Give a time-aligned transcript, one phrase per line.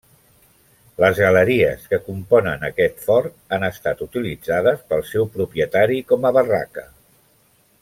[1.01, 6.89] Les galeries que componen aquest fort han estat utilitzades pel seu propietari com a barraca.